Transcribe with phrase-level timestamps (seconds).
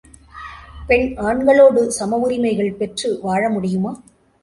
[0.87, 3.93] பெண் ஆண்களோடு சம உரிமைகள் பெற்று வாழ முடியுமா?